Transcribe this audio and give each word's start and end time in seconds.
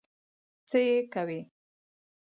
څه 0.69 0.77
يې 0.87 0.97
کوې؟ 1.13 1.39